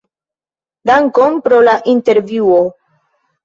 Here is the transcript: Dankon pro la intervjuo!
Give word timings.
Dankon 0.91 1.39
pro 1.49 1.61
la 1.69 1.77
intervjuo! 1.95 2.61